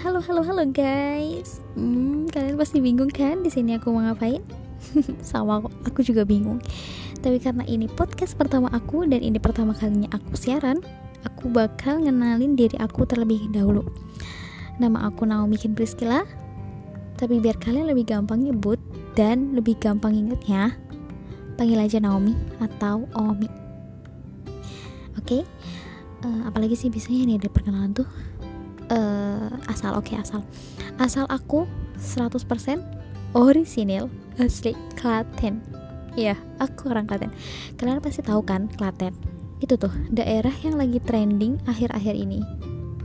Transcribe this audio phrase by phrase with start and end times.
[0.00, 1.60] halo, halo, halo guys.
[1.76, 4.40] Hmm, kalian pasti bingung kan di sini aku mau ngapain?
[5.20, 6.56] Sama kok, aku juga bingung.
[7.20, 10.80] Tapi karena ini podcast pertama aku dan ini pertama kalinya aku siaran,
[11.28, 13.84] aku bakal ngenalin diri aku terlebih dahulu.
[14.80, 15.76] Nama aku Naomi Kin.
[15.76, 18.80] Tapi biar kalian lebih gampang nyebut
[19.12, 20.80] dan lebih gampang ingetnya,
[21.60, 23.52] panggil aja Naomi atau Omi.
[25.20, 25.28] Oke?
[25.28, 25.42] Okay?
[26.24, 28.39] Uh, eh, apalagi sih biasanya nih di perkenalan tuh uh,
[29.68, 30.40] asal oke okay, asal.
[30.96, 31.68] Asal aku
[32.00, 32.40] 100%
[33.36, 34.08] orisinil
[34.40, 35.60] asli Klaten.
[36.18, 37.30] Ya aku orang Klaten.
[37.76, 39.14] Kalian pasti tahu kan Klaten?
[39.60, 42.40] Itu tuh daerah yang lagi trending akhir-akhir ini.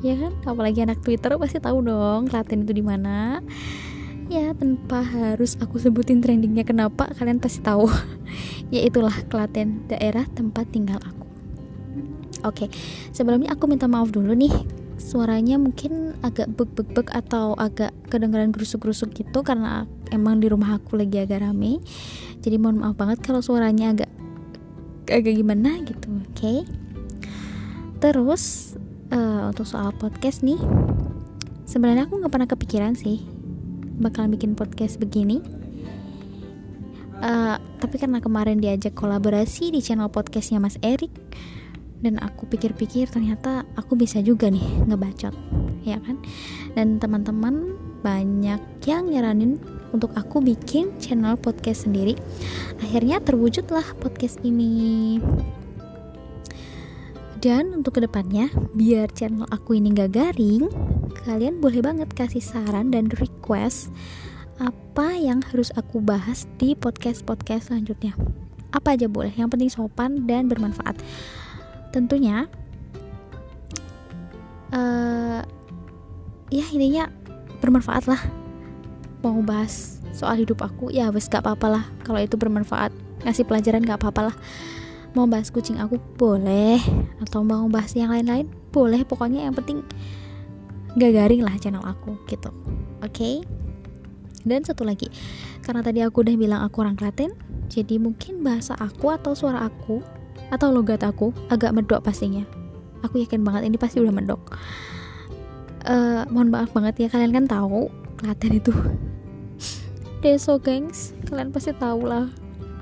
[0.00, 0.32] Ya kan?
[0.48, 3.40] Apalagi anak Twitter pasti tahu dong Klaten itu di mana.
[4.30, 7.86] Ya tanpa harus aku sebutin trendingnya kenapa kalian pasti tahu.
[8.70, 11.26] Ya itulah Klaten daerah tempat tinggal aku.
[12.46, 12.70] Oke
[13.10, 19.40] sebelumnya aku minta maaf dulu nih suaranya mungkin agak bek-bek-bek atau agak kedengaran gerusuk-gerusuk gitu
[19.40, 21.80] karena emang di rumah aku lagi agak rame
[22.44, 24.10] jadi mohon maaf banget kalau suaranya agak
[25.08, 26.58] agak gimana gitu oke okay?
[27.98, 28.76] terus
[29.10, 30.60] uh, untuk soal podcast nih
[31.64, 33.24] sebenarnya aku nggak pernah kepikiran sih
[33.98, 35.40] bakalan bikin podcast begini
[37.24, 41.12] uh, tapi karena kemarin diajak kolaborasi di channel podcastnya Mas Erik
[42.00, 45.32] dan aku pikir-pikir ternyata aku bisa juga nih ngebacot
[45.84, 46.20] ya kan?
[46.76, 49.60] Dan teman-teman banyak yang nyaranin
[49.92, 52.16] untuk aku bikin channel podcast sendiri.
[52.80, 55.18] Akhirnya terwujudlah podcast ini.
[57.40, 60.68] Dan untuk ke depannya biar channel aku ini gak garing
[61.24, 63.88] kalian boleh banget kasih saran dan request
[64.60, 68.12] apa yang harus aku bahas di podcast-podcast selanjutnya.
[68.76, 71.00] Apa aja boleh yang penting sopan dan bermanfaat
[71.90, 72.46] tentunya
[74.74, 75.42] uh,
[76.50, 77.10] ya intinya
[77.60, 78.22] bermanfaat lah.
[79.20, 81.84] Mau bahas soal hidup aku ya wes gak apa-apa lah.
[82.02, 82.90] Kalau itu bermanfaat
[83.26, 84.36] ngasih pelajaran gak apa-apa lah.
[85.12, 86.80] Mau bahas kucing aku boleh.
[87.20, 89.04] Atau mau bahas yang lain-lain boleh.
[89.04, 89.84] Pokoknya yang penting
[90.96, 92.48] gak garing lah channel aku gitu.
[93.04, 93.12] Oke?
[93.12, 93.34] Okay?
[94.44, 95.08] dan satu lagi
[95.64, 97.32] karena tadi aku udah bilang aku orang Klaten
[97.70, 100.00] jadi mungkin bahasa aku atau suara aku
[100.50, 102.42] atau logat aku agak medok pastinya.
[103.06, 104.40] Aku yakin banget ini pasti udah medok.
[105.88, 107.88] Uh, mohon maaf banget ya kalian kan tahu
[108.20, 108.74] Klaten itu.
[110.22, 112.28] Deso gengs kalian pasti tahu lah.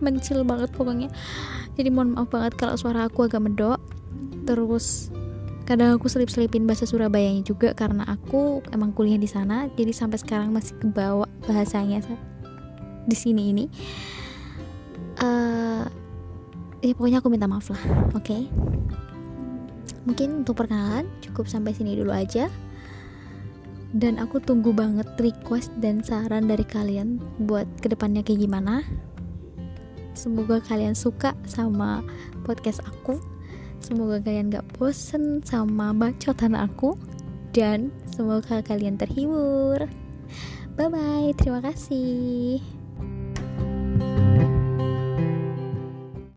[0.00, 1.12] Mencil banget pokoknya.
[1.76, 3.82] Jadi mohon maaf banget kalau suara aku agak medok.
[4.48, 5.12] Terus
[5.68, 9.68] kadang aku selip-selipin bahasa Surabayanya juga karena aku emang kuliah di sana.
[9.76, 12.00] Jadi sampai sekarang masih kebawa bahasanya
[13.06, 13.64] di sini ini
[16.86, 17.82] ya pokoknya aku minta maaf lah
[18.14, 18.22] oke?
[18.22, 18.46] Okay?
[20.06, 22.48] mungkin untuk perkenalan cukup sampai sini dulu aja.
[23.96, 28.86] Dan aku tunggu banget request dan saran dari kalian buat ke depannya kayak gimana.
[30.16, 32.00] Semoga kalian suka sama
[32.46, 33.20] podcast aku.
[33.82, 36.96] Semoga kalian gak bosen sama bacotan aku.
[37.52, 39.80] Dan semoga kalian terhibur.
[40.76, 42.85] Bye bye terima kasih